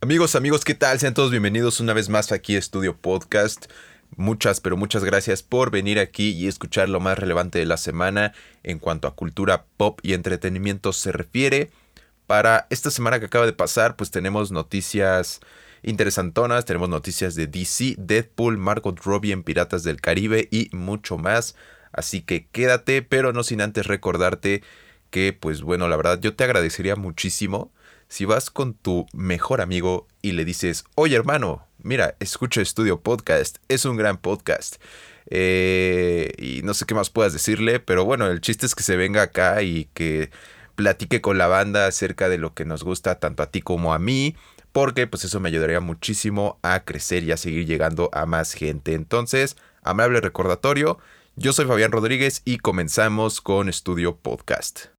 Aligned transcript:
Amigos, 0.00 0.36
amigos, 0.36 0.64
¿qué 0.64 0.74
tal? 0.74 1.00
Sean 1.00 1.12
todos 1.12 1.32
bienvenidos 1.32 1.80
una 1.80 1.92
vez 1.92 2.08
más 2.08 2.30
aquí 2.30 2.54
a 2.54 2.60
Estudio 2.60 2.96
Podcast. 2.96 3.66
Muchas, 4.14 4.60
pero 4.60 4.76
muchas 4.76 5.02
gracias 5.02 5.42
por 5.42 5.72
venir 5.72 5.98
aquí 5.98 6.30
y 6.30 6.46
escuchar 6.46 6.88
lo 6.88 7.00
más 7.00 7.18
relevante 7.18 7.58
de 7.58 7.66
la 7.66 7.76
semana 7.76 8.32
en 8.62 8.78
cuanto 8.78 9.08
a 9.08 9.16
cultura 9.16 9.64
pop 9.76 9.98
y 10.04 10.12
entretenimiento 10.12 10.92
se 10.92 11.10
refiere. 11.10 11.72
Para 12.28 12.68
esta 12.70 12.92
semana 12.92 13.18
que 13.18 13.26
acaba 13.26 13.44
de 13.44 13.52
pasar, 13.52 13.96
pues 13.96 14.12
tenemos 14.12 14.52
noticias 14.52 15.40
interesantonas, 15.82 16.64
tenemos 16.64 16.88
noticias 16.88 17.34
de 17.34 17.48
DC, 17.48 17.96
Deadpool, 17.98 18.56
Margot 18.56 19.00
Robbie 19.00 19.32
en 19.32 19.42
Piratas 19.42 19.82
del 19.82 20.00
Caribe 20.00 20.46
y 20.52 20.70
mucho 20.70 21.18
más. 21.18 21.56
Así 21.90 22.20
que 22.20 22.46
quédate, 22.46 23.02
pero 23.02 23.32
no 23.32 23.42
sin 23.42 23.60
antes 23.60 23.88
recordarte 23.88 24.62
que, 25.10 25.32
pues 25.32 25.62
bueno, 25.62 25.88
la 25.88 25.96
verdad 25.96 26.20
yo 26.20 26.36
te 26.36 26.44
agradecería 26.44 26.94
muchísimo 26.94 27.72
si 28.08 28.24
vas 28.24 28.50
con 28.50 28.74
tu 28.74 29.06
mejor 29.12 29.60
amigo 29.60 30.06
y 30.22 30.32
le 30.32 30.44
dices, 30.44 30.84
oye 30.94 31.16
hermano, 31.16 31.66
mira, 31.78 32.16
escucha 32.20 32.60
Estudio 32.60 33.00
Podcast, 33.00 33.58
es 33.68 33.84
un 33.84 33.96
gran 33.96 34.18
podcast. 34.18 34.76
Eh, 35.30 36.32
y 36.38 36.62
no 36.62 36.72
sé 36.74 36.86
qué 36.86 36.94
más 36.94 37.10
puedas 37.10 37.32
decirle, 37.32 37.80
pero 37.80 38.04
bueno, 38.04 38.26
el 38.26 38.40
chiste 38.40 38.66
es 38.66 38.74
que 38.74 38.82
se 38.82 38.96
venga 38.96 39.22
acá 39.22 39.62
y 39.62 39.86
que 39.94 40.30
platique 40.74 41.20
con 41.20 41.38
la 41.38 41.48
banda 41.48 41.86
acerca 41.86 42.28
de 42.28 42.38
lo 42.38 42.54
que 42.54 42.64
nos 42.64 42.84
gusta 42.84 43.18
tanto 43.18 43.42
a 43.42 43.50
ti 43.50 43.60
como 43.60 43.92
a 43.92 43.98
mí, 43.98 44.36
porque 44.72 45.06
pues 45.06 45.24
eso 45.24 45.40
me 45.40 45.48
ayudaría 45.48 45.80
muchísimo 45.80 46.58
a 46.62 46.84
crecer 46.84 47.24
y 47.24 47.32
a 47.32 47.36
seguir 47.36 47.66
llegando 47.66 48.10
a 48.12 48.26
más 48.26 48.52
gente. 48.52 48.94
Entonces, 48.94 49.56
amable 49.82 50.20
recordatorio, 50.20 50.98
yo 51.36 51.52
soy 51.52 51.66
Fabián 51.66 51.92
Rodríguez 51.92 52.42
y 52.44 52.58
comenzamos 52.58 53.40
con 53.40 53.68
Estudio 53.68 54.16
Podcast. 54.16 54.97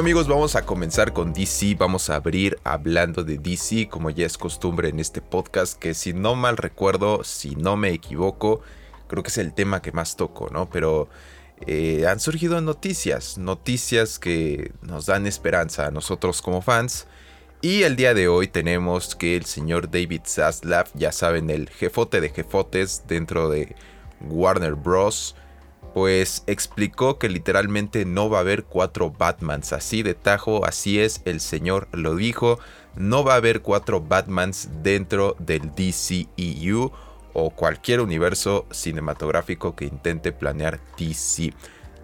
Amigos, 0.00 0.28
vamos 0.28 0.56
a 0.56 0.64
comenzar 0.64 1.12
con 1.12 1.34
DC, 1.34 1.74
vamos 1.78 2.08
a 2.08 2.14
abrir 2.14 2.58
hablando 2.64 3.22
de 3.22 3.36
DC 3.36 3.90
como 3.90 4.08
ya 4.08 4.24
es 4.24 4.38
costumbre 4.38 4.88
en 4.88 4.98
este 4.98 5.20
podcast, 5.20 5.78
que 5.78 5.92
si 5.92 6.14
no 6.14 6.34
mal 6.34 6.56
recuerdo, 6.56 7.22
si 7.22 7.54
no 7.54 7.76
me 7.76 7.90
equivoco, 7.90 8.62
creo 9.08 9.22
que 9.22 9.28
es 9.28 9.36
el 9.36 9.52
tema 9.52 9.82
que 9.82 9.92
más 9.92 10.16
toco, 10.16 10.48
¿no? 10.50 10.70
Pero 10.70 11.10
eh, 11.66 12.06
han 12.08 12.18
surgido 12.18 12.62
noticias, 12.62 13.36
noticias 13.36 14.18
que 14.18 14.72
nos 14.80 15.04
dan 15.04 15.26
esperanza 15.26 15.88
a 15.88 15.90
nosotros 15.90 16.40
como 16.40 16.62
fans. 16.62 17.06
Y 17.60 17.82
el 17.82 17.94
día 17.94 18.14
de 18.14 18.26
hoy 18.26 18.48
tenemos 18.48 19.14
que 19.14 19.36
el 19.36 19.44
señor 19.44 19.90
David 19.90 20.22
Zaslav, 20.24 20.88
ya 20.94 21.12
saben, 21.12 21.50
el 21.50 21.68
jefote 21.68 22.22
de 22.22 22.30
jefotes 22.30 23.04
dentro 23.06 23.50
de 23.50 23.76
Warner 24.22 24.76
Bros., 24.76 25.36
pues 25.94 26.44
explicó 26.46 27.18
que 27.18 27.28
literalmente 27.28 28.04
no 28.04 28.30
va 28.30 28.38
a 28.38 28.40
haber 28.42 28.64
cuatro 28.64 29.10
Batmans. 29.10 29.72
Así 29.72 30.02
de 30.02 30.14
tajo, 30.14 30.64
así 30.64 31.00
es, 31.00 31.22
el 31.24 31.40
señor 31.40 31.88
lo 31.92 32.16
dijo. 32.16 32.58
No 32.96 33.24
va 33.24 33.34
a 33.34 33.36
haber 33.36 33.62
cuatro 33.62 34.00
Batmans 34.00 34.68
dentro 34.82 35.36
del 35.38 35.72
DCEU 35.74 36.92
o 37.32 37.50
cualquier 37.50 38.00
universo 38.00 38.66
cinematográfico 38.70 39.76
que 39.76 39.84
intente 39.84 40.32
planear 40.32 40.80
DC. 40.98 41.52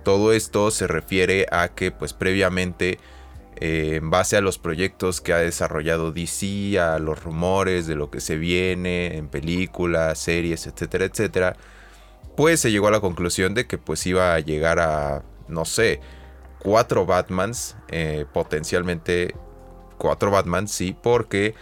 Todo 0.04 0.32
esto 0.32 0.70
se 0.70 0.86
refiere 0.86 1.46
a 1.50 1.68
que 1.68 1.90
pues 1.90 2.12
previamente 2.12 2.98
eh, 3.58 3.96
en 3.96 4.10
base 4.10 4.36
a 4.36 4.40
los 4.40 4.58
proyectos 4.58 5.20
que 5.20 5.32
ha 5.32 5.38
desarrollado 5.38 6.12
DC, 6.12 6.78
a 6.78 6.98
los 6.98 7.22
rumores 7.22 7.86
de 7.86 7.96
lo 7.96 8.10
que 8.10 8.20
se 8.20 8.36
viene 8.36 9.16
en 9.16 9.28
películas, 9.28 10.18
series, 10.18 10.66
etcétera, 10.66 11.06
etcétera, 11.06 11.56
pues 12.36 12.60
se 12.60 12.70
llegó 12.70 12.88
a 12.88 12.90
la 12.90 13.00
conclusión 13.00 13.54
de 13.54 13.66
que 13.66 13.78
pues 13.78 14.06
iba 14.06 14.34
a 14.34 14.40
llegar 14.40 14.78
a, 14.78 15.22
no 15.48 15.64
sé, 15.64 16.00
cuatro 16.58 17.06
Batmans, 17.06 17.76
eh, 17.88 18.26
potencialmente 18.32 19.34
cuatro 19.98 20.30
Batmans, 20.30 20.70
sí, 20.70 20.96
porque 21.00 21.54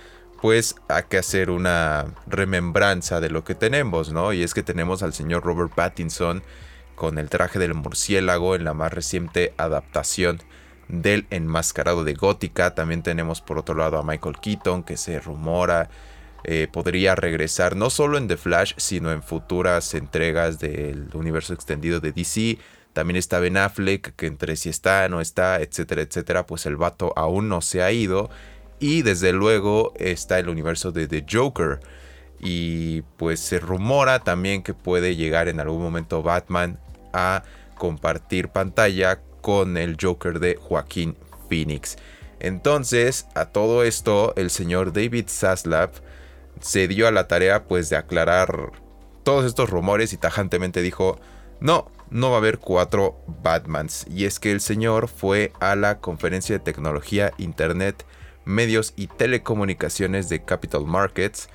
pues 0.43 0.75
hay 0.89 1.05
que 1.09 1.19
hacer 1.19 1.51
una 1.51 2.07
remembranza 2.27 3.21
de 3.21 3.31
lo 3.31 3.45
que 3.45 3.55
tenemos, 3.55 4.13
¿no? 4.13 4.33
Y 4.33 4.43
es 4.43 4.53
que 4.53 4.63
tenemos 4.63 5.03
al 5.03 5.15
señor 5.15 5.45
Robert 5.45 5.73
Pattinson 5.75 6.43
con 6.95 7.19
el 7.19 7.31
traje 7.31 7.59
del 7.59 7.75
murciélago 7.75 8.55
en 8.55 8.65
la 8.65 8.75
más 8.75 8.93
reciente 8.93 9.55
adaptación 9.57 10.43
del 10.89 11.27
enmascarado 11.31 12.05
de 12.05 12.15
Gótica. 12.15 12.75
También 12.75 13.03
tenemos 13.03 13.41
por 13.41 13.59
otro 13.59 13.75
lado 13.75 13.99
a 13.99 14.03
Michael 14.03 14.39
Keaton 14.41 14.83
que 14.83 14.97
se 14.97 15.19
rumora 15.19 15.89
eh, 16.45 16.69
podría 16.71 17.15
regresar 17.15 17.75
no 17.75 17.89
solo 17.89 18.19
en 18.19 18.29
The 18.29 18.37
Flash, 18.37 18.75
sino 18.77 19.11
en 19.13 19.23
futuras 19.23 19.95
entregas 19.95 20.59
del 20.59 21.09
universo 21.15 21.55
extendido 21.55 22.01
de 22.01 22.13
DC. 22.13 22.59
También 22.93 23.17
está 23.17 23.41
Ben 23.41 23.57
Affleck, 23.57 24.15
que 24.15 24.27
entre 24.27 24.57
si 24.57 24.69
está, 24.69 25.09
no 25.09 25.21
está, 25.21 25.61
etcétera, 25.61 26.03
etcétera, 26.03 26.47
pues 26.47 26.67
el 26.67 26.77
vato 26.77 27.13
aún 27.17 27.49
no 27.49 27.63
se 27.63 27.83
ha 27.83 27.91
ido. 27.93 28.29
Y 28.79 29.03
desde 29.03 29.33
luego 29.33 29.95
está 29.97 30.39
el 30.39 30.49
universo 30.51 30.93
de 30.93 31.09
The 31.09 31.25
Joker. 31.31 31.81
Y 32.39 33.03
pues 33.17 33.41
se 33.41 33.59
rumora 33.59 34.19
también 34.19 34.63
que 34.63 34.75
puede 34.75 35.17
llegar 35.17 35.49
en 35.49 35.61
algún 35.61 35.81
momento 35.81 36.23
Batman 36.23 36.79
a 37.15 37.43
compartir 37.77 38.49
pantalla 38.49 39.21
con 39.41 39.79
el 39.79 39.97
Joker 40.01 40.41
de 40.41 40.57
Joaquín 40.57 41.17
Phoenix. 41.49 41.97
Entonces, 42.39 43.27
a 43.35 43.47
todo 43.47 43.83
esto, 43.83 44.35
el 44.37 44.51
señor 44.51 44.93
David 44.93 45.27
Zaslav 45.29 45.91
se 46.61 46.89
dio 46.89 47.09
a 47.09 47.13
la 47.13 47.29
tarea 47.29 47.65
pues 47.65 47.91
de 47.91 47.97
aclarar 47.97 48.73
todos 49.23 49.45
estos 49.45 49.71
rumores 49.71 50.13
y 50.13 50.17
tajantemente 50.17 50.83
dijo, 50.83 51.19
no, 51.61 51.91
no 52.11 52.31
va 52.31 52.37
a 52.37 52.39
haber 52.39 52.59
cuatro 52.59 53.17
Batmans. 53.43 54.07
Y 54.09 54.25
es 54.25 54.39
que 54.39 54.53
el 54.53 54.61
señor 54.61 55.09
fue 55.09 55.53
a 55.61 55.75
la 55.77 55.99
conferencia 55.99 56.57
de 56.57 56.65
tecnología, 56.65 57.33
internet, 57.39 58.05
medios 58.45 58.93
y 58.97 59.07
telecomunicaciones 59.07 60.29
de 60.29 60.45
Capital 60.45 60.85
Markets. 60.85 61.49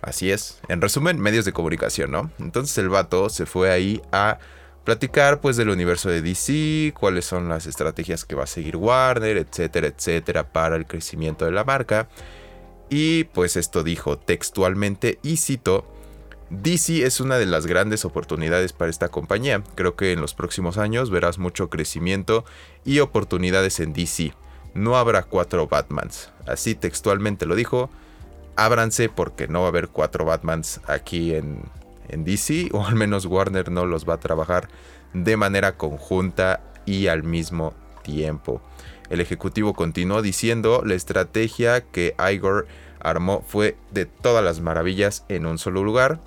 Así 0.00 0.32
es, 0.32 0.60
en 0.68 0.80
resumen, 0.80 1.20
medios 1.20 1.44
de 1.44 1.52
comunicación, 1.52 2.10
¿no? 2.10 2.30
Entonces 2.40 2.76
el 2.78 2.88
vato 2.88 3.30
se 3.30 3.46
fue 3.46 3.70
ahí 3.70 4.02
a 4.10 4.38
platicar 4.84 5.40
pues 5.40 5.56
del 5.56 5.68
universo 5.68 6.10
de 6.10 6.22
DC, 6.22 6.92
cuáles 6.98 7.24
son 7.24 7.48
las 7.48 7.66
estrategias 7.66 8.24
que 8.24 8.34
va 8.34 8.44
a 8.44 8.48
seguir 8.48 8.76
Warner, 8.76 9.36
etcétera, 9.36 9.86
etcétera, 9.86 10.52
para 10.52 10.74
el 10.74 10.86
crecimiento 10.86 11.44
de 11.44 11.52
la 11.52 11.62
marca. 11.62 12.08
Y 12.94 13.24
pues 13.24 13.56
esto 13.56 13.82
dijo 13.82 14.18
textualmente 14.18 15.18
y 15.22 15.38
cito, 15.38 15.86
DC 16.50 17.06
es 17.06 17.20
una 17.20 17.38
de 17.38 17.46
las 17.46 17.64
grandes 17.64 18.04
oportunidades 18.04 18.74
para 18.74 18.90
esta 18.90 19.08
compañía. 19.08 19.62
Creo 19.76 19.96
que 19.96 20.12
en 20.12 20.20
los 20.20 20.34
próximos 20.34 20.76
años 20.76 21.08
verás 21.08 21.38
mucho 21.38 21.70
crecimiento 21.70 22.44
y 22.84 22.98
oportunidades 22.98 23.80
en 23.80 23.94
DC. 23.94 24.34
No 24.74 24.98
habrá 24.98 25.22
cuatro 25.22 25.66
Batmans. 25.68 26.32
Así 26.46 26.74
textualmente 26.74 27.46
lo 27.46 27.54
dijo. 27.54 27.88
Ábranse 28.56 29.08
porque 29.08 29.48
no 29.48 29.60
va 29.60 29.66
a 29.66 29.68
haber 29.70 29.88
cuatro 29.88 30.26
Batmans 30.26 30.82
aquí 30.86 31.34
en, 31.34 31.62
en 32.10 32.24
DC. 32.26 32.68
O 32.72 32.84
al 32.84 32.94
menos 32.94 33.24
Warner 33.24 33.70
no 33.70 33.86
los 33.86 34.06
va 34.06 34.14
a 34.14 34.20
trabajar 34.20 34.68
de 35.14 35.38
manera 35.38 35.78
conjunta 35.78 36.60
y 36.84 37.06
al 37.06 37.22
mismo 37.22 37.72
tiempo. 38.02 38.60
El 39.12 39.20
ejecutivo 39.20 39.74
continuó 39.74 40.22
diciendo, 40.22 40.82
la 40.86 40.94
estrategia 40.94 41.82
que 41.82 42.14
Igor 42.32 42.66
armó 42.98 43.44
fue 43.46 43.76
de 43.90 44.06
todas 44.06 44.42
las 44.42 44.62
maravillas 44.62 45.26
en 45.28 45.44
un 45.44 45.58
solo 45.58 45.84
lugar. 45.84 46.18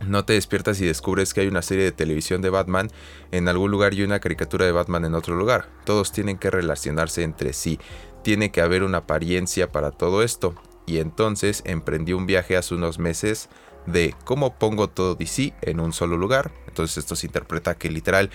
No 0.00 0.24
te 0.24 0.32
despiertas 0.32 0.80
y 0.80 0.86
descubres 0.86 1.34
que 1.34 1.42
hay 1.42 1.48
una 1.48 1.60
serie 1.60 1.84
de 1.84 1.92
televisión 1.92 2.40
de 2.40 2.48
Batman 2.48 2.90
en 3.32 3.48
algún 3.48 3.70
lugar 3.70 3.92
y 3.92 4.02
una 4.02 4.18
caricatura 4.18 4.64
de 4.64 4.72
Batman 4.72 5.04
en 5.04 5.14
otro 5.14 5.36
lugar. 5.36 5.68
Todos 5.84 6.10
tienen 6.10 6.38
que 6.38 6.50
relacionarse 6.50 7.22
entre 7.22 7.52
sí. 7.52 7.78
Tiene 8.22 8.50
que 8.50 8.62
haber 8.62 8.82
una 8.82 8.98
apariencia 8.98 9.70
para 9.70 9.90
todo 9.90 10.22
esto. 10.22 10.54
Y 10.86 11.00
entonces 11.00 11.60
emprendí 11.66 12.14
un 12.14 12.24
viaje 12.24 12.56
hace 12.56 12.74
unos 12.74 12.98
meses 12.98 13.50
de 13.84 14.14
cómo 14.24 14.58
pongo 14.58 14.88
todo 14.88 15.16
DC 15.16 15.52
en 15.60 15.80
un 15.80 15.92
solo 15.92 16.16
lugar. 16.16 16.50
Entonces 16.66 16.96
esto 16.96 17.14
se 17.14 17.26
interpreta 17.26 17.74
que 17.74 17.90
literal 17.90 18.30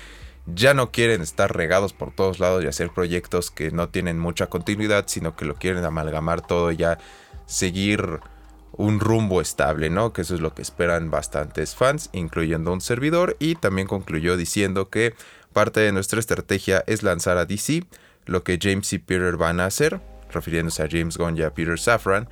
ya 0.45 0.73
no 0.73 0.91
quieren 0.91 1.21
estar 1.21 1.55
regados 1.55 1.93
por 1.93 2.11
todos 2.11 2.39
lados 2.39 2.63
y 2.63 2.67
hacer 2.67 2.89
proyectos 2.89 3.51
que 3.51 3.71
no 3.71 3.89
tienen 3.89 4.19
mucha 4.19 4.47
continuidad, 4.47 5.05
sino 5.07 5.35
que 5.35 5.45
lo 5.45 5.55
quieren 5.55 5.85
amalgamar 5.85 6.41
todo 6.41 6.71
y 6.71 6.77
ya 6.77 6.97
seguir 7.45 8.19
un 8.73 8.99
rumbo 8.99 9.41
estable, 9.41 9.89
¿no? 9.89 10.13
Que 10.13 10.21
eso 10.21 10.33
es 10.33 10.41
lo 10.41 10.53
que 10.53 10.61
esperan 10.61 11.11
bastantes 11.11 11.75
fans, 11.75 12.09
incluyendo 12.13 12.71
un 12.73 12.81
servidor, 12.81 13.35
y 13.39 13.55
también 13.55 13.87
concluyó 13.87 14.37
diciendo 14.37 14.89
que 14.89 15.13
parte 15.53 15.81
de 15.81 15.91
nuestra 15.91 16.19
estrategia 16.19 16.83
es 16.87 17.03
lanzar 17.03 17.37
a 17.37 17.45
DC 17.45 17.83
lo 18.25 18.43
que 18.43 18.59
James 18.61 18.93
y 18.93 18.99
Peter 18.99 19.35
van 19.35 19.59
a 19.59 19.65
hacer, 19.65 19.99
refiriéndose 20.31 20.83
a 20.83 20.87
James 20.89 21.17
Gunn 21.17 21.37
y 21.37 21.41
a 21.41 21.53
Peter 21.53 21.79
Safran, 21.79 22.29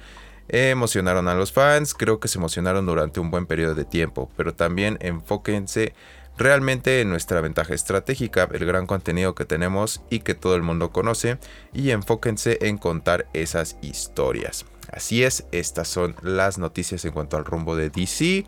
Emocionaron 0.52 1.28
a 1.28 1.36
los 1.36 1.52
fans, 1.52 1.94
creo 1.94 2.20
que 2.20 2.28
se 2.28 2.40
emocionaron 2.40 2.84
durante 2.88 3.20
un 3.20 3.30
buen 3.30 3.46
periodo 3.46 3.76
de 3.76 3.86
tiempo, 3.86 4.32
pero 4.36 4.56
también 4.56 4.98
enfóquense 5.00 5.94
realmente 6.40 7.02
en 7.02 7.10
nuestra 7.10 7.42
ventaja 7.42 7.74
estratégica, 7.74 8.48
el 8.52 8.66
gran 8.66 8.88
contenido 8.88 9.36
que 9.36 9.46
tenemos 9.46 10.02
y 10.10 10.22
que 10.22 10.34
todo 10.34 10.56
el 10.56 10.64
mundo 10.64 10.92
conoce, 10.92 11.38
y 11.74 11.92
enfóquense 11.92 12.58
en 12.62 12.78
contar 12.78 13.28
esas 13.34 13.78
historias. 13.82 14.66
Así 14.92 15.24
es, 15.24 15.46
estas 15.52 15.88
son 15.88 16.16
las 16.24 16.58
noticias 16.58 17.06
en 17.06 17.12
cuanto 17.12 17.38
al 17.38 17.46
rumbo 17.46 17.76
de 17.76 17.90
DC. 17.90 18.46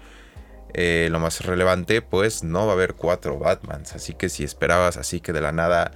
Eh, 0.74 1.10
lo 1.12 1.20
más 1.20 1.42
relevante, 1.42 2.02
pues 2.02 2.44
no 2.44 2.66
va 2.66 2.72
a 2.72 2.76
haber 2.76 2.96
cuatro 2.96 3.38
Batmans, 3.38 3.94
así 3.94 4.14
que 4.14 4.30
si 4.30 4.44
esperabas 4.44 4.96
así 4.98 5.20
que 5.20 5.34
de 5.34 5.42
la 5.42 5.52
nada 5.52 5.92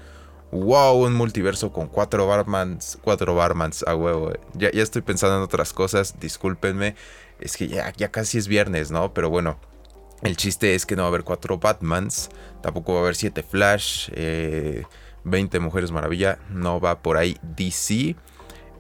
wow, 0.52 1.04
un 1.04 1.14
multiverso 1.14 1.72
con 1.72 1.88
cuatro 1.88 2.28
Barmans, 2.28 2.98
cuatro 3.02 3.36
Barmans 3.36 3.84
a 3.88 3.96
huevo. 3.96 4.32
Ya, 4.54 4.72
ya 4.72 4.84
estoy 4.84 5.02
pensando 5.02 5.38
en 5.38 5.44
otras 5.44 5.74
cosas, 5.74 6.20
discúlpenme. 6.20 6.96
Es 7.40 7.58
que 7.58 7.68
ya 7.68 8.12
casi 8.12 8.38
es 8.38 8.48
viernes, 8.48 8.92
¿no? 8.92 9.14
Pero 9.14 9.30
bueno, 9.30 9.58
el 10.26 10.38
chiste 10.38 10.76
es 10.76 10.86
que 10.86 10.96
no 10.96 11.04
va 11.04 11.08
a 11.08 11.10
haber 11.10 11.24
cuatro 11.24 11.58
Batmans, 11.58 12.30
tampoco 12.62 12.94
va 12.94 13.00
a 13.00 13.02
haber 13.04 13.16
siete 13.16 13.44
Flash, 13.44 14.10
20 14.10 14.16
eh, 14.16 15.60
Mujeres 15.60 15.92
Maravilla, 15.92 16.40
no 16.50 16.80
va 16.80 17.00
por 17.00 17.18
ahí 17.18 17.38
DC. 17.42 18.16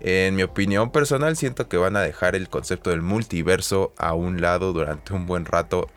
En 0.02 0.36
mi 0.36 0.44
opinión 0.44 0.92
personal, 0.92 1.36
siento 1.36 1.68
que 1.68 1.78
van 1.78 1.96
a 1.96 2.02
dejar 2.02 2.36
el 2.36 2.50
concepto 2.50 2.90
del 2.90 3.02
multiverso 3.02 3.94
a 3.98 4.14
un 4.14 4.42
lado 4.42 4.74
durante 4.74 5.14
un 5.14 5.26
buen 5.26 5.46
rato 5.46 5.88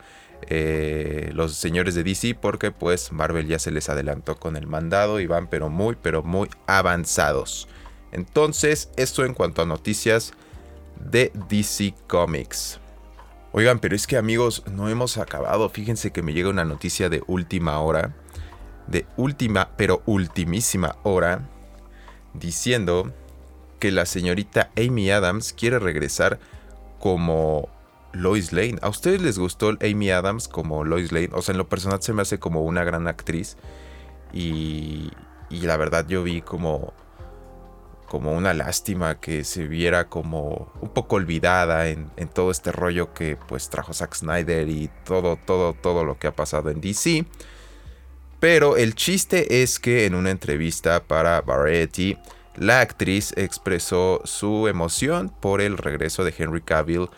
eh, 0.47 1.29
los 1.33 1.53
señores 1.53 1.95
de 1.95 2.03
DC 2.03 2.33
porque 2.33 2.71
pues 2.71 3.11
Marvel 3.11 3.45
ya 3.47 3.59
se 3.59 3.71
les 3.71 3.89
adelantó 3.89 4.37
con 4.37 4.55
el 4.55 4.67
mandado 4.67 5.19
y 5.19 5.27
van 5.27 5.47
pero 5.47 5.69
muy 5.69 5.95
pero 6.01 6.23
muy 6.23 6.49
avanzados. 6.65 7.67
Entonces, 8.11 8.89
esto 8.97 9.25
en 9.25 9.33
cuanto 9.33 9.61
a 9.61 9.65
noticias 9.65 10.33
de 10.99 11.31
DC 11.49 11.93
Comics. 12.07 12.79
Oigan, 13.51 13.79
pero 13.79 13.95
es 13.95 14.05
que 14.05 14.17
amigos, 14.17 14.63
no 14.71 14.89
hemos 14.89 15.17
acabado. 15.17 15.69
Fíjense 15.69 16.11
que 16.11 16.21
me 16.21 16.33
llega 16.33 16.49
una 16.49 16.65
noticia 16.65 17.09
de 17.09 17.23
última 17.27 17.79
hora. 17.79 18.15
De 18.87 19.05
última, 19.17 19.69
pero 19.75 20.03
ultimísima 20.05 20.97
hora. 21.03 21.47
Diciendo 22.33 23.11
que 23.79 23.91
la 23.91 24.05
señorita 24.05 24.69
Amy 24.77 25.09
Adams 25.09 25.53
quiere 25.53 25.79
regresar 25.79 26.39
como 26.99 27.69
Lois 28.13 28.53
Lane. 28.53 28.77
¿A 28.81 28.89
ustedes 28.89 29.21
les 29.21 29.39
gustó 29.39 29.69
Amy 29.81 30.11
Adams 30.11 30.47
como 30.47 30.83
Lois 30.83 31.11
Lane? 31.11 31.29
O 31.33 31.41
sea, 31.41 31.53
en 31.53 31.57
lo 31.57 31.69
personal 31.69 32.01
se 32.01 32.13
me 32.13 32.21
hace 32.21 32.39
como 32.39 32.63
una 32.63 32.83
gran 32.83 33.07
actriz. 33.07 33.57
Y, 34.31 35.11
y 35.49 35.61
la 35.61 35.77
verdad 35.77 36.05
yo 36.07 36.21
vi 36.23 36.41
como, 36.41 36.93
como 38.09 38.33
una 38.33 38.53
lástima 38.53 39.21
que 39.21 39.45
se 39.45 39.67
viera 39.67 40.09
como 40.09 40.73
un 40.81 40.89
poco 40.89 41.15
olvidada 41.15 41.87
en, 41.87 42.09
todo 42.33 42.51
este 42.51 42.73
rollo 42.73 43.13
que 43.13 43.37
pues 43.47 43.69
trajo 43.69 43.93
Zack 43.93 44.15
Snyder 44.15 44.67
y 44.67 44.89
todo, 45.05 45.37
todo, 45.37 45.73
todo 45.73 46.03
lo 46.03 46.17
que 46.17 46.27
ha 46.27 46.35
pasado 46.35 46.71
en 46.71 46.81
DC. 46.81 47.25
Pero 48.39 48.77
el 48.77 48.95
chiste 48.95 49.61
es 49.61 49.79
que 49.79 50.05
en 50.05 50.15
una 50.15 50.31
entrevista 50.31 51.03
para 51.03 51.41
Variety, 51.41 52.17
la 52.55 52.81
actriz 52.81 53.31
expresó 53.37 54.21
su 54.25 54.67
emoción 54.67 55.29
por 55.29 55.61
el 55.61 55.77
regreso 55.77 56.23
de 56.23 56.33
Henry 56.37 56.61
Cavill 56.61 57.09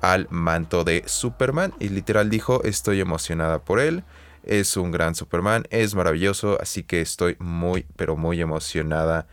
al 0.00 0.26
manto 0.30 0.84
de 0.84 1.04
Superman 1.06 1.74
y 1.78 1.90
literal 1.90 2.30
dijo 2.30 2.64
estoy 2.64 3.00
emocionada 3.00 3.58
por 3.60 3.78
él. 3.78 4.04
Es 4.42 4.78
un 4.78 4.90
gran 4.90 5.14
Superman, 5.14 5.64
es 5.68 5.94
maravilloso, 5.94 6.58
así 6.62 6.82
que 6.82 7.02
estoy 7.02 7.36
muy, 7.38 7.84
pero 7.96 8.16
muy 8.16 8.40
emocionada 8.40 9.26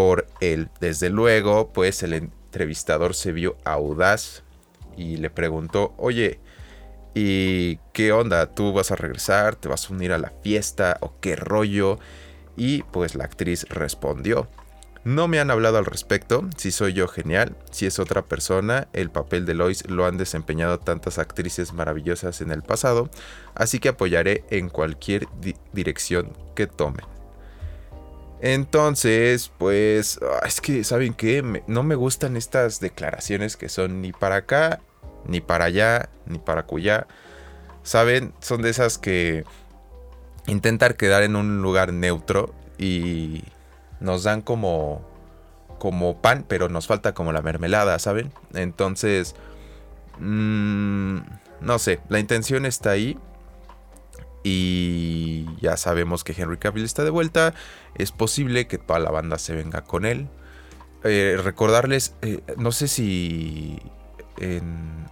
por 0.00 0.26
él. 0.40 0.70
Desde 0.80 1.10
luego, 1.10 1.74
pues 1.74 2.02
el 2.02 2.14
entrevistador 2.14 3.14
se 3.14 3.32
vio 3.32 3.58
audaz 3.66 4.44
y 4.96 5.18
le 5.18 5.28
preguntó, 5.28 5.92
oye, 5.98 6.40
¿y 7.14 7.76
qué 7.92 8.10
onda? 8.10 8.46
¿Tú 8.46 8.72
vas 8.72 8.90
a 8.90 8.96
regresar? 8.96 9.56
¿Te 9.56 9.68
vas 9.68 9.90
a 9.90 9.92
unir 9.92 10.12
a 10.12 10.18
la 10.18 10.32
fiesta? 10.42 10.96
¿O 11.02 11.12
qué 11.20 11.36
rollo? 11.36 11.98
Y 12.56 12.82
pues 12.84 13.14
la 13.14 13.24
actriz 13.24 13.66
respondió, 13.68 14.48
no 15.04 15.28
me 15.28 15.38
han 15.38 15.50
hablado 15.50 15.76
al 15.76 15.84
respecto, 15.84 16.48
si 16.56 16.70
soy 16.70 16.94
yo 16.94 17.06
genial, 17.06 17.54
si 17.70 17.84
es 17.84 17.98
otra 17.98 18.22
persona, 18.22 18.88
el 18.94 19.10
papel 19.10 19.44
de 19.44 19.52
Lois 19.52 19.86
lo 19.86 20.06
han 20.06 20.16
desempeñado 20.16 20.78
tantas 20.78 21.18
actrices 21.18 21.74
maravillosas 21.74 22.40
en 22.40 22.52
el 22.52 22.62
pasado, 22.62 23.10
así 23.54 23.80
que 23.80 23.90
apoyaré 23.90 24.44
en 24.48 24.70
cualquier 24.70 25.28
dirección 25.74 26.32
que 26.54 26.66
tomen. 26.66 27.19
Entonces, 28.40 29.50
pues, 29.58 30.18
ah, 30.22 30.46
es 30.46 30.60
que, 30.60 30.84
¿saben 30.84 31.14
qué? 31.14 31.62
no 31.66 31.82
me 31.82 31.94
gustan 31.94 32.36
estas 32.36 32.80
declaraciones 32.80 33.56
que 33.56 33.68
son 33.68 34.00
ni 34.00 34.12
para 34.12 34.36
acá, 34.36 34.80
ni 35.26 35.40
para 35.40 35.66
allá, 35.66 36.08
ni 36.26 36.38
para 36.38 36.64
cuya. 36.64 37.06
¿Saben? 37.82 38.32
Son 38.40 38.62
de 38.62 38.70
esas 38.70 38.98
que 38.98 39.44
intentar 40.46 40.96
quedar 40.96 41.22
en 41.22 41.36
un 41.36 41.62
lugar 41.62 41.92
neutro 41.92 42.54
y 42.78 43.44
nos 44.00 44.22
dan 44.24 44.42
como 44.42 45.08
como 45.78 46.20
pan, 46.20 46.44
pero 46.46 46.68
nos 46.68 46.86
falta 46.86 47.14
como 47.14 47.32
la 47.32 47.40
mermelada, 47.40 47.98
¿saben? 47.98 48.30
Entonces, 48.52 49.34
mmm, 50.18 51.16
no 51.60 51.78
sé, 51.78 52.00
la 52.08 52.20
intención 52.20 52.66
está 52.66 52.90
ahí. 52.90 53.18
Y 54.42 55.46
ya 55.60 55.76
sabemos 55.76 56.24
que 56.24 56.34
Henry 56.36 56.56
Cavill 56.56 56.84
está 56.84 57.04
de 57.04 57.10
vuelta. 57.10 57.54
Es 57.94 58.12
posible 58.12 58.66
que 58.66 58.78
toda 58.78 58.98
la 58.98 59.10
banda 59.10 59.38
se 59.38 59.54
venga 59.54 59.82
con 59.82 60.06
él. 60.06 60.28
Eh, 61.02 61.38
recordarles, 61.42 62.14
eh, 62.20 62.42
no 62.58 62.72
sé 62.72 62.86
si 62.86 63.78
en, 64.38 65.08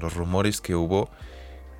los 0.00 0.14
rumores 0.14 0.60
que 0.60 0.76
hubo, 0.76 1.10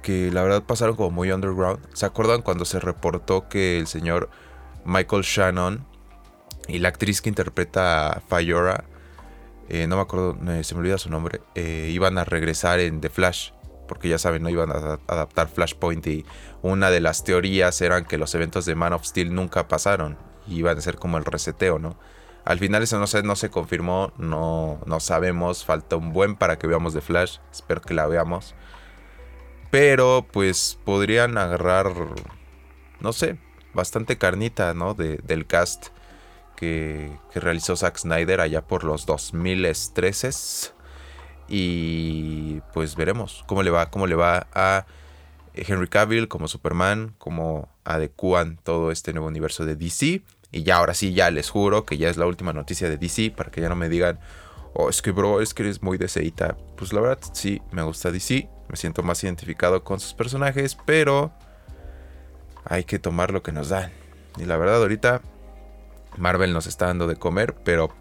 que 0.03 0.33
la 0.33 0.43
verdad 0.43 0.65
pasaron 0.65 0.97
como 0.97 1.11
muy 1.11 1.31
underground. 1.31 1.81
¿Se 1.95 2.07
acuerdan 2.07 2.43
cuando 2.43 2.65
se 2.65 2.81
reportó 2.81 3.49
que 3.49 3.79
el 3.79 3.87
señor 3.87 4.29
Michael 4.85 5.23
Shannon 5.23 5.87
y 6.67 6.81
la 6.81 6.89
actriz 6.89 7.23
que 7.23 7.29
interpreta 7.29 8.09
a 8.09 8.21
Fayora, 8.21 8.85
eh, 9.69 9.87
no 9.87 9.97
me 9.97 10.03
acuerdo, 10.03 10.37
se 10.65 10.75
me 10.75 10.81
olvida 10.81 10.99
su 10.99 11.11
nombre, 11.11 11.41
iban 11.55 12.19
a 12.19 12.25
regresar 12.25 12.81
en 12.81 13.01
The 13.01 13.09
Flash. 13.09 13.51
Porque 13.89 14.09
ya 14.09 14.19
saben, 14.19 14.45
no 14.45 14.51
iban 14.51 14.71
a 14.71 15.01
adaptar 15.09 15.49
Flashpoint 15.49 16.07
y 16.07 16.25
una 16.63 16.91
de 16.91 17.01
las 17.01 17.25
teorías 17.25 17.81
eran 17.81 18.05
que 18.05 18.19
los 18.19 18.33
eventos 18.37 18.65
de 18.65 18.77
Man 18.77 18.93
of 18.93 19.05
Steel 19.05 19.35
nunca 19.35 19.67
pasaron. 19.67 20.17
Y 20.47 20.59
iban 20.59 20.79
a 20.79 20.81
ser 20.81 20.97
como 20.97 21.19
el 21.19 21.25
reseteo, 21.25 21.81
¿no? 21.81 21.99
Al 22.45 22.61
final 22.61 22.83
eso 22.83 22.99
no 22.99 23.07
se, 23.07 23.23
no 23.23 23.37
se 23.37 23.51
confirmó, 23.51 24.13
no, 24.17 24.81
no 24.87 25.01
sabemos, 25.01 25.65
falta 25.65 25.97
un 25.97 26.13
buen 26.13 26.37
para 26.37 26.59
que 26.59 26.67
veamos 26.67 26.95
The 26.95 27.03
Flash, 27.03 27.39
espero 27.53 27.83
que 27.83 27.93
la 27.93 28.07
veamos. 28.07 28.55
Pero 29.71 30.27
pues 30.33 30.79
podrían 30.85 31.37
agarrar, 31.37 31.93
no 33.01 33.13
sé, 33.13 33.39
bastante 33.75 34.17
carnita, 34.17 34.73
¿no? 34.73 34.95
De, 34.95 35.19
del 35.19 35.47
cast 35.47 35.89
que, 36.59 37.17
realizó 37.35 37.77
Zack 37.77 37.99
Snyder 37.99 38.41
allá 38.41 38.63
por 38.63 38.83
los 38.83 39.07
2013. 39.07 40.31
Y 41.49 42.61
pues 42.75 42.97
veremos 42.97 43.45
cómo 43.47 43.63
le 43.63 43.71
va, 43.71 43.91
cómo 43.91 44.07
le 44.07 44.15
va 44.15 44.47
a 44.53 44.87
Henry 45.55 45.89
Cavill 45.89 46.29
como 46.29 46.49
Superman, 46.49 47.15
cómo 47.19 47.69
adecuan 47.85 48.59
todo 48.63 48.91
este 48.91 49.13
nuevo 49.13 49.29
universo 49.29 49.65
de 49.65 49.77
DC. 49.77 50.23
Y 50.51 50.63
ya 50.63 50.77
ahora 50.77 50.95
sí, 50.95 51.13
ya 51.13 51.31
les 51.31 51.51
juro 51.51 51.85
que 51.85 51.99
ya 51.99 52.09
es 52.09 52.17
la 52.17 52.27
última 52.27 52.53
noticia 52.53 52.89
de 52.89 52.97
DC 52.97 53.33
para 53.37 53.51
que 53.51 53.61
ya 53.61 53.69
no 53.69 53.77
me 53.77 53.89
digan, 53.89 54.19
oh, 54.75 54.89
es 54.89 55.03
que 55.03 55.11
bro, 55.11 55.41
es 55.41 55.55
que 55.55 55.63
eres 55.63 55.83
muy 55.83 55.99
DCita. 55.99 56.57
Pues 56.77 56.93
la 56.93 57.01
verdad 57.01 57.19
sí, 57.33 57.61
me 57.71 57.83
gusta 57.83 58.11
DC, 58.11 58.49
me 58.69 58.77
siento 58.77 59.03
más 59.03 59.23
identificado 59.25 59.85
con 59.85 60.01
sus 60.01 60.15
personajes, 60.15 60.77
pero 60.87 61.33
hay 62.65 62.85
que 62.85 62.99
tomar 62.99 63.33
lo 63.33 63.43
que 63.43 63.53
nos 63.53 63.69
dan. 63.71 63.91
Y 64.39 64.45
la 64.45 64.57
verdad 64.57 64.77
ahorita 64.77 65.23
Marvel 66.17 66.53
nos 66.53 66.67
está 66.67 66.87
dando 66.87 67.07
de 67.07 67.17
comer, 67.17 67.55
pero 67.65 67.95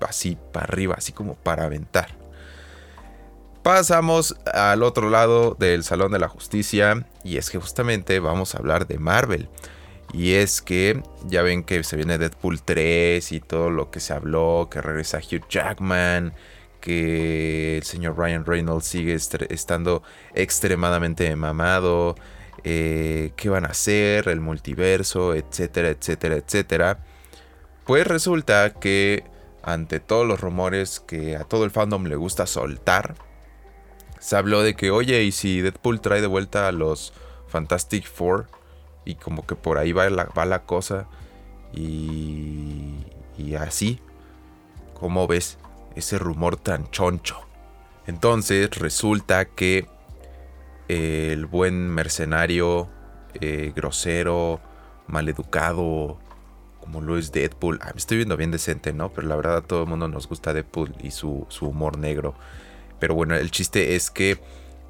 así 0.00 0.38
para 0.52 0.66
arriba, 0.66 0.94
así 0.96 1.12
como 1.12 1.34
para 1.34 1.64
aventar. 1.64 2.19
Pasamos 3.62 4.36
al 4.54 4.82
otro 4.82 5.10
lado 5.10 5.54
del 5.58 5.84
Salón 5.84 6.12
de 6.12 6.18
la 6.18 6.28
Justicia 6.28 7.06
y 7.24 7.36
es 7.36 7.50
que 7.50 7.58
justamente 7.58 8.18
vamos 8.18 8.54
a 8.54 8.58
hablar 8.58 8.86
de 8.86 8.98
Marvel. 8.98 9.50
Y 10.14 10.32
es 10.32 10.62
que 10.62 11.02
ya 11.26 11.42
ven 11.42 11.62
que 11.62 11.84
se 11.84 11.96
viene 11.96 12.16
Deadpool 12.16 12.62
3 12.62 13.32
y 13.32 13.40
todo 13.40 13.68
lo 13.68 13.90
que 13.90 14.00
se 14.00 14.14
habló, 14.14 14.68
que 14.70 14.80
regresa 14.80 15.18
Hugh 15.18 15.46
Jackman, 15.48 16.32
que 16.80 17.76
el 17.76 17.82
señor 17.82 18.16
Ryan 18.16 18.46
Reynolds 18.46 18.86
sigue 18.86 19.14
estando 19.14 20.02
extremadamente 20.34 21.36
mamado, 21.36 22.16
eh, 22.64 23.32
qué 23.36 23.50
van 23.50 23.66
a 23.66 23.68
hacer, 23.68 24.28
el 24.28 24.40
multiverso, 24.40 25.34
etcétera, 25.34 25.90
etcétera, 25.90 26.36
etcétera. 26.36 26.98
Pues 27.84 28.06
resulta 28.06 28.72
que 28.72 29.24
ante 29.62 30.00
todos 30.00 30.26
los 30.26 30.40
rumores 30.40 31.00
que 31.00 31.36
a 31.36 31.44
todo 31.44 31.64
el 31.64 31.70
fandom 31.70 32.06
le 32.06 32.16
gusta 32.16 32.46
soltar, 32.46 33.14
se 34.20 34.36
habló 34.36 34.62
de 34.62 34.76
que, 34.76 34.92
oye, 34.92 35.24
¿y 35.24 35.32
si 35.32 35.60
Deadpool 35.60 36.00
trae 36.00 36.20
de 36.20 36.28
vuelta 36.28 36.68
a 36.68 36.72
los 36.72 37.12
Fantastic 37.48 38.06
Four? 38.06 38.46
Y 39.04 39.16
como 39.16 39.44
que 39.44 39.56
por 39.56 39.78
ahí 39.78 39.90
va 39.90 40.08
la, 40.08 40.26
va 40.26 40.44
la 40.44 40.62
cosa. 40.62 41.08
Y, 41.72 43.04
y 43.36 43.56
así, 43.56 43.98
¿cómo 44.94 45.26
ves? 45.26 45.58
ese 45.94 46.18
rumor 46.18 46.56
tan 46.56 46.90
choncho. 46.90 47.40
Entonces 48.06 48.70
resulta 48.76 49.44
que 49.44 49.86
el 50.88 51.46
buen 51.46 51.88
mercenario, 51.88 52.88
eh, 53.40 53.72
grosero, 53.74 54.60
maleducado, 55.06 56.18
como 56.80 57.00
lo 57.00 57.16
es 57.16 57.30
Deadpool. 57.32 57.78
Ah, 57.82 57.92
estoy 57.94 58.18
viendo 58.18 58.36
bien 58.36 58.50
decente, 58.50 58.92
¿no? 58.92 59.12
Pero 59.12 59.28
la 59.28 59.36
verdad 59.36 59.58
a 59.58 59.62
todo 59.62 59.84
el 59.84 59.88
mundo 59.88 60.08
nos 60.08 60.26
gusta 60.26 60.52
Deadpool 60.52 60.94
y 61.00 61.12
su, 61.12 61.46
su 61.48 61.66
humor 61.68 61.98
negro. 61.98 62.34
Pero 63.00 63.14
bueno, 63.14 63.34
el 63.34 63.50
chiste 63.50 63.96
es 63.96 64.10
que 64.10 64.38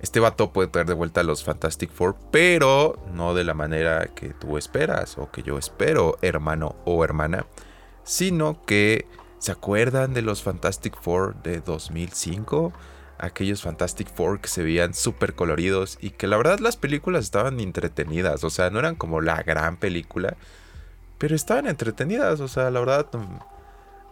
este 0.03 0.21
vato 0.21 0.53
puede 0.53 0.69
traer 0.69 0.87
de 0.87 0.95
vuelta 0.95 1.21
a 1.21 1.25
los 1.25 1.45
Fantastic 1.45 1.91
Four, 1.91 2.17
pero 2.31 2.99
no 3.15 3.35
de 3.35 3.45
la 3.45 3.55
manera 3.55 4.07
que 4.15 4.31
tú 4.31 4.59
esperas 4.59 5.19
o 5.19 5.31
que 5.31 5.43
yo 5.43 5.59
espero, 5.59 6.19
hermano 6.23 6.77
o 6.85 7.05
hermana, 7.05 7.47
sino 8.03 8.65
que 8.65 9.07
se 9.39 9.53
acuerdan 9.53 10.15
de 10.15 10.23
los 10.23 10.43
Fantastic 10.43 10.97
Four 11.01 11.43
de 11.43 11.61
2005, 11.61 12.73
aquellos 13.19 13.63
Fantastic 13.63 14.09
Four 14.15 14.41
que 14.41 14.49
se 14.49 14.63
veían 14.63 14.95
súper 14.95 15.35
coloridos 15.35 15.99
y 16.01 16.11
que 16.11 16.27
la 16.27 16.39
verdad 16.39 16.61
las 16.61 16.77
películas 16.77 17.25
estaban 17.25 17.61
entretenidas, 17.61 18.43
o 18.43 18.51
sea, 18.51 18.71
no 18.71 18.79
eran 18.79 18.95
como 18.95 19.21
la 19.21 19.43
gran 19.43 19.77
película, 19.77 20.37
pero 21.19 21.37
estaban 21.37 21.67
entretenidas, 21.67 22.41
o 22.41 22.49
sea, 22.49 22.71
la 22.71 22.81
verdad 22.81 23.07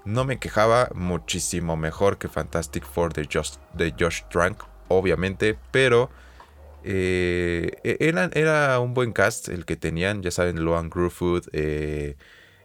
no 0.09 0.25
me 0.25 0.38
quejaba 0.38 0.88
muchísimo 0.95 1.77
mejor 1.77 2.17
que 2.17 2.29
Fantastic 2.29 2.83
Four 2.83 3.12
de 3.12 3.29
Josh, 3.31 3.57
de 3.75 3.95
Josh 3.99 4.23
Trank 4.31 4.62
obviamente, 4.88 5.59
pero 5.71 6.09
eh, 6.83 7.73
e-, 7.85 8.31
era, 8.33 8.81
un 8.81 8.95
buen 8.95 9.12
cast 9.12 9.49
el 9.49 9.67
que 9.67 9.77
tenían, 9.77 10.23
ya 10.23 10.31
saben, 10.31 10.65
Loan 10.65 10.88
Gruffudd, 10.88 11.49
eh, 11.53 12.17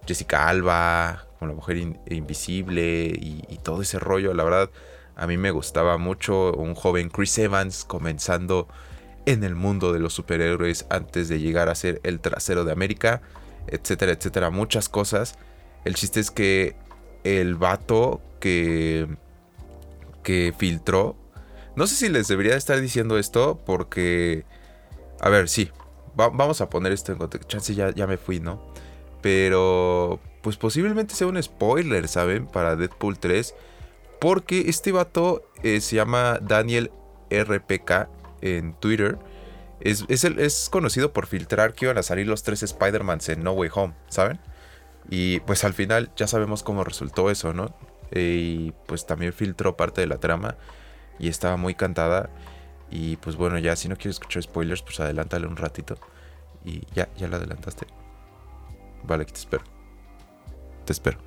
Jessica 0.07 0.47
Alba, 0.47 1.27
con 1.37 1.49
la 1.49 1.53
mujer 1.53 1.77
invisible 2.09 3.07
y, 3.13 3.59
todo 3.61 3.81
ese 3.81 3.99
rollo, 3.99 4.33
la 4.33 4.45
verdad, 4.45 4.69
a 5.17 5.27
mí 5.27 5.35
me 5.35 5.51
gustaba 5.51 5.97
mucho 5.97 6.53
un 6.53 6.75
joven 6.75 7.09
Chris 7.09 7.37
Evans 7.37 7.83
comenzando 7.83 8.69
en 9.25 9.43
el 9.43 9.55
mundo 9.55 9.91
de 9.91 9.99
los 9.99 10.13
superhéroes 10.13 10.85
antes 10.89 11.27
de 11.27 11.39
llegar 11.39 11.67
a 11.67 11.75
ser 11.75 11.99
el 12.03 12.21
trasero 12.21 12.63
de 12.63 12.71
América, 12.71 13.21
etcétera, 13.67 14.13
etcétera, 14.13 14.49
muchas 14.49 14.87
cosas. 14.87 15.37
El 15.83 15.95
chiste 15.95 16.21
es 16.21 16.31
que 16.31 16.75
el 17.23 17.55
vato 17.55 18.21
que, 18.39 19.07
que 20.23 20.53
filtró 20.57 21.15
no 21.75 21.87
sé 21.87 21.95
si 21.95 22.09
les 22.09 22.27
debería 22.27 22.55
estar 22.55 22.79
diciendo 22.79 23.17
esto 23.17 23.59
porque... 23.65 24.45
A 25.19 25.29
ver, 25.29 25.49
sí. 25.49 25.71
vamos 26.15 26.61
a 26.61 26.69
poner 26.69 26.91
esto 26.91 27.11
en 27.11 27.17
contexto. 27.17 27.47
Chance 27.47 27.73
ya, 27.73 27.91
ya 27.91 28.07
me 28.07 28.17
fui, 28.17 28.39
¿no? 28.39 28.61
Pero... 29.21 30.19
Pues 30.41 30.57
posiblemente 30.57 31.15
sea 31.15 31.27
un 31.27 31.41
spoiler, 31.41 32.07
¿saben? 32.07 32.47
Para 32.47 32.75
Deadpool 32.75 33.17
3. 33.17 33.55
Porque 34.19 34.65
este 34.67 34.91
vato 34.91 35.49
eh, 35.63 35.79
se 35.79 35.95
llama 35.95 36.37
Daniel 36.41 36.91
RPK 37.31 38.09
en 38.41 38.73
Twitter. 38.73 39.17
Es, 39.79 40.05
es, 40.09 40.69
conocido 40.69 41.11
por 41.11 41.27
filtrar 41.27 41.73
que 41.73 41.85
iban 41.85 41.97
a 41.97 42.03
salir 42.03 42.27
los 42.27 42.43
tres 42.43 42.61
Spider-Mans 42.61 43.29
en 43.29 43.43
No 43.43 43.51
Way 43.53 43.69
Home, 43.73 43.93
¿saben? 44.07 44.39
Y 45.09 45.39
pues 45.41 45.63
al 45.63 45.73
final 45.73 46.11
ya 46.15 46.27
sabemos 46.27 46.63
cómo 46.63 46.83
resultó 46.83 47.29
eso, 47.29 47.53
¿no? 47.53 47.73
y 48.15 48.73
pues 48.85 49.05
también 49.05 49.33
filtró 49.33 49.75
parte 49.75 50.01
de 50.01 50.07
la 50.07 50.17
trama 50.17 50.55
y 51.19 51.29
estaba 51.29 51.57
muy 51.57 51.75
cantada. 51.75 52.29
Y 52.89 53.17
pues 53.17 53.35
bueno, 53.35 53.57
ya 53.57 53.75
si 53.75 53.89
no 53.89 53.95
quieres 53.95 54.15
escuchar 54.15 54.43
spoilers, 54.43 54.81
pues 54.83 54.99
adelántale 54.99 55.47
un 55.47 55.57
ratito. 55.57 55.97
Y 56.63 56.85
ya, 56.93 57.09
ya 57.17 57.27
la 57.27 57.37
adelantaste. 57.37 57.87
Vale, 59.03 59.25
te 59.25 59.33
espero. 59.33 59.63
Te 60.85 60.93
espero. 60.93 61.17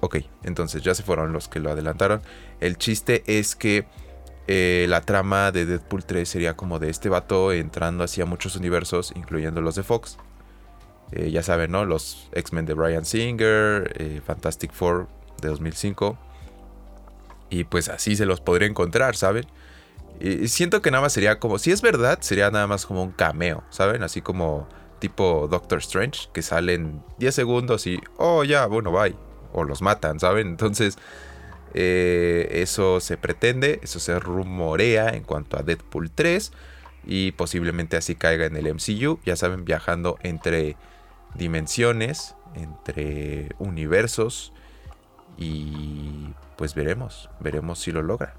Ok, 0.00 0.16
entonces 0.42 0.82
ya 0.82 0.94
se 0.94 1.02
fueron 1.02 1.32
los 1.32 1.48
que 1.48 1.60
lo 1.60 1.70
adelantaron. 1.70 2.20
El 2.60 2.76
chiste 2.76 3.22
es 3.26 3.56
que 3.56 3.86
eh, 4.48 4.86
la 4.88 5.00
trama 5.00 5.52
de 5.52 5.64
Deadpool 5.64 6.04
3 6.04 6.28
sería 6.28 6.56
como 6.56 6.78
de 6.78 6.90
este 6.90 7.08
vato 7.08 7.52
entrando 7.52 8.04
hacia 8.04 8.26
muchos 8.26 8.56
universos, 8.56 9.12
incluyendo 9.14 9.60
los 9.60 9.76
de 9.76 9.82
Fox. 9.82 10.18
Eh, 11.12 11.30
ya 11.30 11.42
saben, 11.42 11.70
¿no? 11.70 11.84
Los 11.84 12.28
X-Men 12.32 12.66
de 12.66 12.74
Brian 12.74 13.04
Singer, 13.04 13.92
eh, 13.98 14.20
Fantastic 14.24 14.72
Four 14.72 15.08
de 15.40 15.48
2005 15.48 16.18
y 17.52 17.64
pues 17.64 17.90
así 17.90 18.16
se 18.16 18.24
los 18.24 18.40
podría 18.40 18.66
encontrar, 18.66 19.14
¿saben? 19.14 19.46
Y 20.20 20.48
siento 20.48 20.80
que 20.80 20.90
nada 20.90 21.02
más 21.02 21.12
sería 21.12 21.38
como, 21.38 21.58
si 21.58 21.70
es 21.70 21.82
verdad, 21.82 22.18
sería 22.22 22.50
nada 22.50 22.66
más 22.66 22.86
como 22.86 23.02
un 23.02 23.12
cameo, 23.12 23.62
¿saben? 23.68 24.02
Así 24.02 24.22
como 24.22 24.66
tipo 25.00 25.48
Doctor 25.50 25.80
Strange, 25.80 26.28
que 26.32 26.40
salen 26.40 27.02
10 27.18 27.34
segundos 27.34 27.86
y, 27.86 28.00
oh, 28.16 28.44
ya, 28.44 28.64
bueno, 28.66 28.90
bye. 28.90 29.14
O 29.52 29.64
los 29.64 29.82
matan, 29.82 30.18
¿saben? 30.18 30.48
Entonces, 30.48 30.96
eh, 31.74 32.48
eso 32.52 33.00
se 33.00 33.18
pretende, 33.18 33.80
eso 33.82 34.00
se 34.00 34.18
rumorea 34.18 35.10
en 35.10 35.22
cuanto 35.22 35.58
a 35.58 35.62
Deadpool 35.62 36.10
3 36.10 36.52
y 37.04 37.32
posiblemente 37.32 37.98
así 37.98 38.14
caiga 38.14 38.46
en 38.46 38.56
el 38.56 38.66
MCU, 38.66 39.18
ya 39.26 39.36
saben, 39.36 39.66
viajando 39.66 40.18
entre 40.22 40.76
dimensiones, 41.34 42.34
entre 42.54 43.50
universos 43.58 44.52
y 45.36 46.34
pues 46.56 46.74
veremos, 46.74 47.30
veremos 47.40 47.78
si 47.78 47.92
lo 47.92 48.02
logra. 48.02 48.34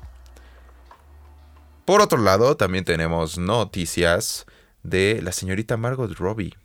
Por 1.86 2.02
otro 2.02 2.18
lado, 2.18 2.56
también 2.56 2.86
tenemos 2.86 3.38
noticias 3.38 4.46
de 4.84 5.20
la 5.22 5.32
señorita 5.32 5.76
Margot 5.76 6.14
Robbie, 6.18 6.56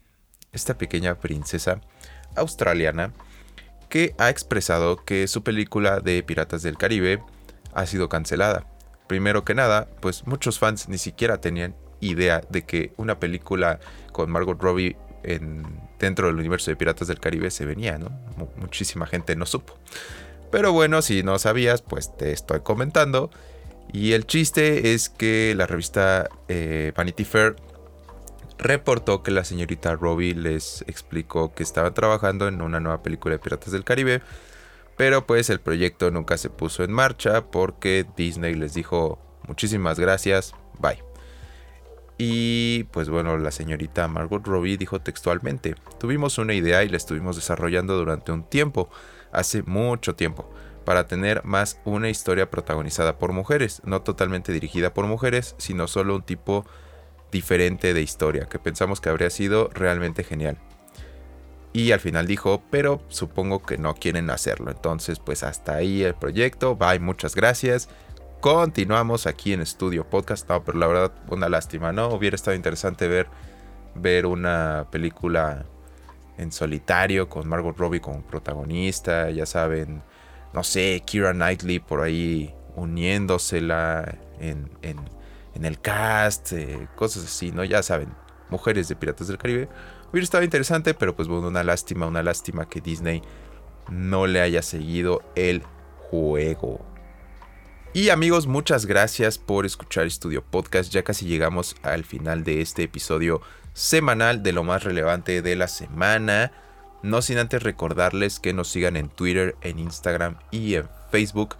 esta 0.52 0.78
pequeña 0.78 1.16
princesa 1.16 1.80
australiana 2.36 3.12
que 3.88 4.14
ha 4.18 4.28
expresado 4.28 5.04
que 5.04 5.26
su 5.26 5.42
película 5.42 6.00
de 6.00 6.22
Piratas 6.22 6.62
del 6.62 6.76
Caribe 6.76 7.22
ha 7.74 7.86
sido 7.86 8.08
cancelada. 8.08 8.66
Primero 9.06 9.44
que 9.44 9.54
nada, 9.54 9.88
pues 10.00 10.26
muchos 10.26 10.58
fans 10.58 10.88
ni 10.88 10.98
siquiera 10.98 11.40
tenían 11.40 11.74
idea 12.00 12.42
de 12.50 12.62
que 12.62 12.92
una 12.96 13.18
película 13.18 13.80
con 14.12 14.30
Margot 14.30 14.60
Robbie 14.60 14.96
en, 15.22 15.64
dentro 15.98 16.26
del 16.26 16.36
universo 16.36 16.70
de 16.70 16.76
Piratas 16.76 17.08
del 17.08 17.20
Caribe 17.20 17.50
se 17.50 17.64
venía, 17.64 17.98
¿no? 17.98 18.10
muchísima 18.56 19.06
gente 19.06 19.36
no 19.36 19.46
supo. 19.46 19.74
Pero 20.50 20.72
bueno, 20.72 21.02
si 21.02 21.22
no 21.22 21.38
sabías, 21.38 21.82
pues 21.82 22.16
te 22.16 22.32
estoy 22.32 22.60
comentando. 22.60 23.30
Y 23.92 24.12
el 24.12 24.26
chiste 24.26 24.94
es 24.94 25.08
que 25.08 25.54
la 25.56 25.66
revista 25.66 26.28
eh, 26.48 26.92
Vanity 26.96 27.24
Fair 27.24 27.56
reportó 28.58 29.22
que 29.22 29.30
la 29.30 29.44
señorita 29.44 29.94
Robbie 29.94 30.34
les 30.34 30.82
explicó 30.86 31.54
que 31.54 31.62
estaba 31.62 31.94
trabajando 31.94 32.48
en 32.48 32.60
una 32.60 32.80
nueva 32.80 33.02
película 33.02 33.34
de 33.34 33.38
Piratas 33.38 33.72
del 33.72 33.84
Caribe. 33.84 34.20
Pero 34.96 35.26
pues 35.26 35.48
el 35.48 35.60
proyecto 35.60 36.10
nunca 36.10 36.36
se 36.36 36.50
puso 36.50 36.82
en 36.82 36.92
marcha 36.92 37.46
porque 37.50 38.04
Disney 38.16 38.54
les 38.54 38.74
dijo 38.74 39.18
muchísimas 39.46 39.98
gracias, 39.98 40.54
bye. 40.80 41.07
Y 42.18 42.84
pues 42.90 43.08
bueno, 43.08 43.38
la 43.38 43.52
señorita 43.52 44.08
Margot 44.08 44.44
Robbie 44.44 44.76
dijo 44.76 45.00
textualmente, 45.00 45.76
tuvimos 46.00 46.36
una 46.38 46.52
idea 46.52 46.82
y 46.82 46.88
la 46.88 46.96
estuvimos 46.96 47.36
desarrollando 47.36 47.96
durante 47.96 48.32
un 48.32 48.42
tiempo 48.42 48.90
hace 49.30 49.62
mucho 49.62 50.16
tiempo, 50.16 50.50
para 50.84 51.06
tener 51.06 51.44
más 51.44 51.80
una 51.84 52.08
historia 52.08 52.50
protagonizada 52.50 53.18
por 53.18 53.32
mujeres, 53.32 53.82
no 53.84 54.02
totalmente 54.02 54.52
dirigida 54.52 54.94
por 54.94 55.06
mujeres, 55.06 55.54
sino 55.58 55.86
solo 55.86 56.16
un 56.16 56.22
tipo 56.22 56.66
diferente 57.30 57.94
de 57.94 58.02
historia, 58.02 58.46
que 58.46 58.58
pensamos 58.58 59.00
que 59.00 59.10
habría 59.10 59.30
sido 59.30 59.70
realmente 59.72 60.24
genial. 60.24 60.58
Y 61.72 61.92
al 61.92 62.00
final 62.00 62.26
dijo, 62.26 62.62
pero 62.70 63.02
supongo 63.08 63.62
que 63.62 63.78
no 63.78 63.94
quieren 63.94 64.30
hacerlo. 64.30 64.70
Entonces, 64.70 65.18
pues 65.20 65.42
hasta 65.42 65.74
ahí 65.74 66.02
el 66.02 66.14
proyecto. 66.14 66.74
Bye, 66.76 66.98
muchas 66.98 67.34
gracias. 67.34 67.88
Continuamos 68.40 69.26
aquí 69.26 69.52
en 69.52 69.60
Estudio 69.60 70.08
Podcast. 70.08 70.48
No, 70.48 70.62
pero 70.62 70.78
la 70.78 70.86
verdad, 70.86 71.12
una 71.28 71.48
lástima, 71.48 71.92
¿no? 71.92 72.06
Hubiera 72.08 72.36
estado 72.36 72.56
interesante 72.56 73.08
ver, 73.08 73.26
ver 73.96 74.26
una 74.26 74.86
película 74.92 75.66
en 76.36 76.52
solitario 76.52 77.28
con 77.28 77.48
Margot 77.48 77.76
Robbie 77.76 78.00
como 78.00 78.22
protagonista, 78.22 79.28
ya 79.30 79.44
saben, 79.44 80.02
no 80.52 80.62
sé, 80.62 81.02
Kira 81.04 81.32
Knightley 81.32 81.80
por 81.80 82.00
ahí 82.00 82.54
uniéndosela 82.76 84.16
en, 84.38 84.70
en, 84.82 85.64
el 85.64 85.80
cast, 85.80 86.52
eh, 86.52 86.86
cosas 86.94 87.24
así, 87.24 87.50
¿no? 87.50 87.64
Ya 87.64 87.82
saben, 87.82 88.10
mujeres 88.50 88.86
de 88.86 88.94
Piratas 88.94 89.26
del 89.26 89.38
Caribe. 89.38 89.68
Hubiera 90.12 90.22
estado 90.22 90.44
interesante, 90.44 90.94
pero 90.94 91.16
pues 91.16 91.26
bueno, 91.26 91.48
una 91.48 91.64
lástima, 91.64 92.06
una 92.06 92.22
lástima 92.22 92.68
que 92.68 92.80
Disney 92.80 93.20
no 93.90 94.28
le 94.28 94.40
haya 94.40 94.62
seguido 94.62 95.22
el 95.34 95.64
juego. 96.08 96.86
Y 97.94 98.10
amigos, 98.10 98.46
muchas 98.46 98.84
gracias 98.84 99.38
por 99.38 99.64
escuchar 99.64 100.06
Estudio 100.06 100.44
Podcast. 100.44 100.92
Ya 100.92 101.02
casi 101.02 101.26
llegamos 101.26 101.74
al 101.82 102.04
final 102.04 102.44
de 102.44 102.60
este 102.60 102.82
episodio 102.82 103.40
semanal 103.72 104.42
de 104.42 104.52
lo 104.52 104.62
más 104.62 104.84
relevante 104.84 105.40
de 105.40 105.56
la 105.56 105.68
semana. 105.68 106.52
No 107.02 107.22
sin 107.22 107.38
antes 107.38 107.62
recordarles 107.62 108.40
que 108.40 108.52
nos 108.52 108.68
sigan 108.68 108.96
en 108.96 109.08
Twitter, 109.08 109.56
en 109.62 109.78
Instagram 109.78 110.36
y 110.50 110.74
en 110.74 110.86
Facebook. 111.10 111.56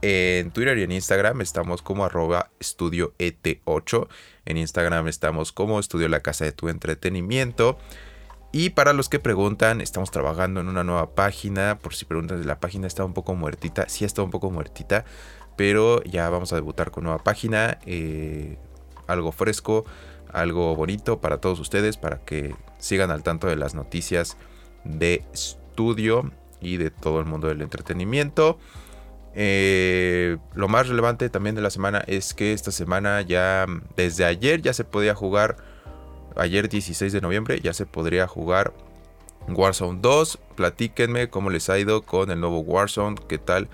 En 0.00 0.50
Twitter 0.50 0.78
y 0.78 0.82
en 0.84 0.92
Instagram 0.92 1.42
estamos 1.42 1.82
como 1.82 2.06
arroba 2.06 2.50
estudio 2.58 3.12
ET8. 3.18 4.08
En 4.46 4.56
Instagram 4.56 5.08
estamos 5.08 5.52
como 5.52 5.78
estudio 5.78 6.08
la 6.08 6.20
casa 6.20 6.46
de 6.46 6.52
tu 6.52 6.70
entretenimiento. 6.70 7.76
Y 8.52 8.70
para 8.70 8.92
los 8.92 9.08
que 9.08 9.20
preguntan, 9.20 9.80
estamos 9.80 10.10
trabajando 10.10 10.60
en 10.60 10.68
una 10.68 10.82
nueva 10.82 11.14
página. 11.14 11.78
Por 11.78 11.94
si 11.94 12.04
preguntan, 12.04 12.44
la 12.46 12.58
página 12.58 12.86
está 12.88 13.04
un 13.04 13.14
poco 13.14 13.34
muertita. 13.34 13.88
Sí 13.88 14.04
está 14.04 14.22
un 14.22 14.30
poco 14.30 14.50
muertita. 14.50 15.04
Pero 15.60 16.02
ya 16.04 16.30
vamos 16.30 16.54
a 16.54 16.56
debutar 16.56 16.90
con 16.90 17.04
nueva 17.04 17.22
página. 17.22 17.76
Eh, 17.84 18.56
algo 19.06 19.30
fresco, 19.30 19.84
algo 20.32 20.74
bonito 20.74 21.20
para 21.20 21.36
todos 21.36 21.60
ustedes. 21.60 21.98
Para 21.98 22.16
que 22.24 22.54
sigan 22.78 23.10
al 23.10 23.22
tanto 23.22 23.46
de 23.46 23.56
las 23.56 23.74
noticias 23.74 24.38
de 24.84 25.22
estudio 25.34 26.30
y 26.62 26.78
de 26.78 26.90
todo 26.90 27.20
el 27.20 27.26
mundo 27.26 27.48
del 27.48 27.60
entretenimiento. 27.60 28.58
Eh, 29.34 30.38
lo 30.54 30.66
más 30.68 30.88
relevante 30.88 31.28
también 31.28 31.56
de 31.56 31.60
la 31.60 31.68
semana 31.68 32.02
es 32.06 32.32
que 32.32 32.54
esta 32.54 32.72
semana 32.72 33.20
ya, 33.20 33.66
desde 33.96 34.24
ayer 34.24 34.62
ya 34.62 34.72
se 34.72 34.84
podía 34.84 35.14
jugar, 35.14 35.58
ayer 36.36 36.70
16 36.70 37.12
de 37.12 37.20
noviembre 37.20 37.60
ya 37.60 37.74
se 37.74 37.84
podría 37.84 38.26
jugar 38.26 38.72
Warzone 39.46 39.98
2. 40.00 40.38
Platíquenme 40.56 41.28
cómo 41.28 41.50
les 41.50 41.68
ha 41.68 41.78
ido 41.78 42.00
con 42.00 42.30
el 42.30 42.40
nuevo 42.40 42.60
Warzone, 42.60 43.16
qué 43.28 43.36
tal, 43.36 43.68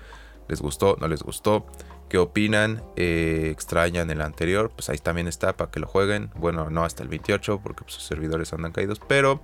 les 0.47 0.61
gustó, 0.61 0.97
no 0.99 1.07
les 1.07 1.23
gustó, 1.23 1.65
qué 2.09 2.17
opinan, 2.17 2.83
eh, 2.95 3.49
extrañan 3.51 4.09
el 4.11 4.21
anterior, 4.21 4.71
pues 4.75 4.89
ahí 4.89 4.97
también 4.97 5.27
está 5.27 5.55
para 5.57 5.71
que 5.71 5.79
lo 5.79 5.87
jueguen. 5.87 6.31
Bueno, 6.35 6.69
no 6.69 6.83
hasta 6.83 7.03
el 7.03 7.09
28 7.09 7.61
porque 7.61 7.83
sus 7.87 8.03
servidores 8.03 8.53
andan 8.53 8.71
caídos, 8.71 8.99
pero 9.07 9.41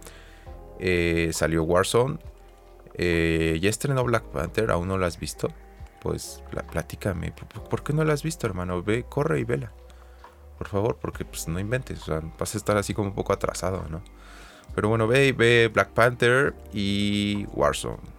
eh, 0.79 1.31
salió 1.33 1.63
Warzone. 1.63 2.19
ya 2.98 3.69
estrenó 3.69 4.03
Black 4.03 4.24
Panther, 4.25 4.72
aún 4.72 4.88
no 4.88 4.98
lo 4.98 5.05
has 5.05 5.19
visto 5.19 5.50
pues 6.03 6.43
platícame, 6.72 7.31
¿por 7.69 7.81
qué 7.81 7.93
no 7.93 8.03
la 8.03 8.12
has 8.12 8.24
visto, 8.24 8.45
hermano? 8.45 8.83
Ve, 8.83 9.05
corre 9.07 9.39
y 9.39 9.45
vela. 9.45 9.72
Por 10.57 10.67
favor, 10.67 10.98
porque 11.01 11.24
pues 11.24 11.48
no 11.48 11.60
inventes, 11.60 12.01
o 12.01 12.05
sea, 12.05 12.22
vas 12.38 12.53
a 12.53 12.57
estar 12.57 12.75
así 12.75 12.93
como 12.93 13.07
un 13.07 13.15
poco 13.15 13.31
atrasado, 13.31 13.86
¿no? 13.89 14.03
Pero 14.75 14.89
bueno, 14.89 15.07
ve, 15.07 15.31
ve 15.31 15.72
Black 15.74 15.91
Panther 15.91 16.53
y 16.74 17.45
Warzone. 17.53 18.12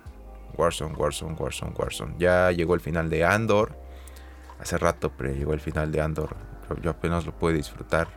Warzone, 0.57 0.95
Warzone, 0.95 1.37
Warzone, 1.39 1.73
Warzone. 1.77 2.15
Ya 2.19 2.51
llegó 2.51 2.75
el 2.75 2.81
final 2.81 3.11
de 3.11 3.25
Andor. 3.25 3.77
Hace 4.61 4.79
rato, 4.79 5.13
pero 5.17 5.33
llegó 5.33 5.53
el 5.53 5.61
final 5.61 5.93
de 5.93 6.01
Andor. 6.01 6.37
Yo, 6.83 6.91
apenas 6.91 7.27
lo 7.27 7.33
puedo 7.33 7.55
disfrutar. 7.57 8.09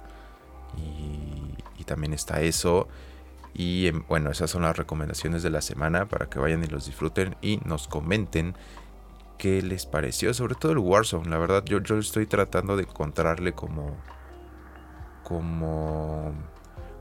Y, 0.77 1.56
y 1.79 1.84
también 1.84 2.13
está 2.13 2.41
eso. 2.41 2.88
Y 3.58 3.88
em, 3.88 4.03
bueno, 4.08 4.29
esas 4.29 4.51
son 4.51 4.62
las 4.62 4.77
recomendaciones 4.77 5.41
de 5.44 5.50
la 5.50 5.62
semana 5.62 6.08
para 6.08 6.29
que 6.29 6.39
vayan 6.39 6.63
y 6.63 6.67
los 6.67 6.86
disfruten 6.86 7.36
y 7.41 7.60
nos 7.65 7.88
comenten 7.88 8.56
qué 9.38 9.62
les 9.62 9.86
pareció, 9.86 10.34
sobre 10.34 10.56
todo 10.56 10.72
el 10.74 10.77
Warzone. 10.77 11.29
La 11.29 11.38
verdad, 11.39 11.63
yo, 11.65 11.79
yo 11.79 11.98
estoy 11.98 12.27
tratando 12.27 12.77
de 12.77 12.84
encontrarle 12.84 13.53
como. 13.53 13.98
como. 15.24 16.34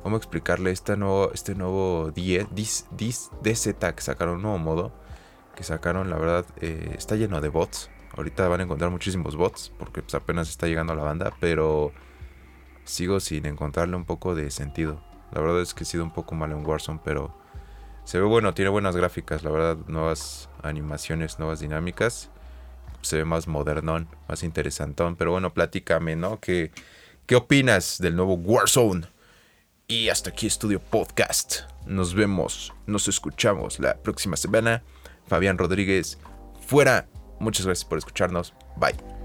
¿Cómo 0.02 0.16
explicarle 0.16 0.70
este 0.70 0.96
nuevo, 0.96 1.32
este 1.34 1.56
nuevo 1.56 2.12
DZ 2.12 2.84
que 2.92 4.02
sacaron, 4.02 4.36
un 4.36 4.42
nuevo 4.42 4.58
modo? 4.58 4.92
Que 5.56 5.64
sacaron, 5.64 6.10
la 6.10 6.16
verdad, 6.18 6.46
eh, 6.60 6.94
está 6.96 7.16
lleno 7.16 7.40
de 7.40 7.48
bots. 7.48 7.90
Ahorita 8.16 8.46
van 8.48 8.60
a 8.60 8.64
encontrar 8.64 8.90
muchísimos 8.90 9.36
bots 9.36 9.72
porque 9.78 10.02
pues, 10.02 10.14
apenas 10.14 10.48
está 10.48 10.66
llegando 10.66 10.94
la 10.94 11.02
banda, 11.02 11.34
pero 11.40 11.92
sigo 12.84 13.20
sin 13.20 13.46
encontrarle 13.46 13.96
un 13.96 14.04
poco 14.04 14.34
de 14.34 14.50
sentido. 14.50 15.02
La 15.32 15.40
verdad 15.40 15.60
es 15.60 15.74
que 15.74 15.82
he 15.82 15.86
sido 15.86 16.04
un 16.04 16.12
poco 16.12 16.34
malo 16.34 16.56
en 16.56 16.64
Warzone, 16.64 17.00
pero 17.04 17.34
se 18.04 18.20
ve 18.20 18.24
bueno, 18.24 18.54
tiene 18.54 18.70
buenas 18.70 18.94
gráficas, 18.94 19.42
la 19.42 19.50
verdad, 19.50 19.76
nuevas 19.88 20.48
animaciones, 20.62 21.38
nuevas 21.38 21.60
dinámicas. 21.60 22.30
Se 23.02 23.16
ve 23.16 23.24
más 23.24 23.48
modernón, 23.48 24.08
más 24.28 24.42
interesantón. 24.42 25.16
Pero 25.16 25.32
bueno, 25.32 25.52
platícame, 25.52 26.16
¿no? 26.16 26.38
¿Qué, 26.38 26.70
¿Qué 27.26 27.34
opinas 27.34 27.98
del 27.98 28.14
nuevo 28.14 28.34
Warzone? 28.34 29.08
Y 29.88 30.08
hasta 30.08 30.30
aquí 30.30 30.46
Estudio 30.46 30.80
Podcast. 30.80 31.62
Nos 31.86 32.14
vemos, 32.14 32.72
nos 32.86 33.08
escuchamos 33.08 33.78
la 33.78 33.96
próxima 33.96 34.36
semana. 34.36 34.82
Fabián 35.26 35.58
Rodríguez, 35.58 36.18
fuera. 36.66 37.08
Muchas 37.40 37.66
gracias 37.66 37.84
por 37.84 37.98
escucharnos. 37.98 38.54
Bye. 38.76 39.15